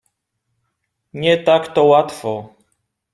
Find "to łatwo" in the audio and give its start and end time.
1.73-2.53